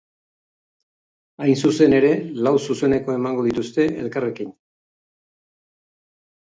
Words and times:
Hain 1.43 1.59
zuzen 1.67 1.95
ere, 1.99 2.09
lau 2.47 2.55
zuzeneko 2.69 3.17
emango 3.19 3.47
dituzte 3.49 3.87
elkarrekin. 4.07 4.55